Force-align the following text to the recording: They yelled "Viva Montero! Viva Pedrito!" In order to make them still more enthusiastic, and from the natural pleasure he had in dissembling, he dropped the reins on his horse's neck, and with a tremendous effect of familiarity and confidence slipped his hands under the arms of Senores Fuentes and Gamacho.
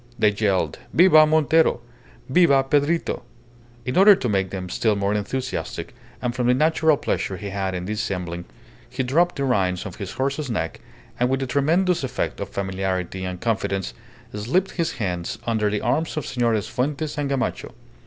They 0.17 0.29
yelled 0.31 0.79
"Viva 0.95 1.27
Montero! 1.27 1.79
Viva 2.27 2.63
Pedrito!" 2.63 3.21
In 3.85 3.95
order 3.95 4.15
to 4.15 4.27
make 4.27 4.49
them 4.49 4.67
still 4.67 4.95
more 4.95 5.13
enthusiastic, 5.13 5.93
and 6.23 6.33
from 6.33 6.47
the 6.47 6.55
natural 6.55 6.97
pleasure 6.97 7.37
he 7.37 7.51
had 7.51 7.75
in 7.75 7.85
dissembling, 7.85 8.45
he 8.89 9.03
dropped 9.03 9.35
the 9.35 9.43
reins 9.43 9.85
on 9.85 9.93
his 9.93 10.13
horse's 10.13 10.49
neck, 10.49 10.79
and 11.19 11.29
with 11.29 11.43
a 11.43 11.45
tremendous 11.45 12.03
effect 12.03 12.39
of 12.39 12.49
familiarity 12.49 13.23
and 13.23 13.41
confidence 13.41 13.93
slipped 14.33 14.71
his 14.71 14.93
hands 14.93 15.37
under 15.45 15.69
the 15.69 15.81
arms 15.81 16.17
of 16.17 16.25
Senores 16.25 16.67
Fuentes 16.67 17.15
and 17.19 17.29
Gamacho. 17.29 17.71